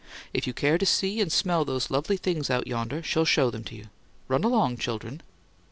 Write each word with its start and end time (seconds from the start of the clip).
If 0.33 0.47
you 0.47 0.53
care 0.53 0.79
to 0.79 0.85
see 0.87 1.21
and 1.21 1.31
smell 1.31 1.63
those 1.63 1.91
lovely 1.91 2.17
things 2.17 2.49
out 2.49 2.65
yonder, 2.65 3.03
she'll 3.03 3.23
show 3.23 3.51
them 3.51 3.63
to 3.65 3.75
you. 3.75 3.89
Run 4.27 4.43
along, 4.43 4.77
children!" 4.77 5.21